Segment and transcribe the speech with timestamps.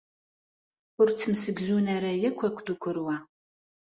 [0.99, 3.15] Ur ttemsegzun ara akk akked ukerwa.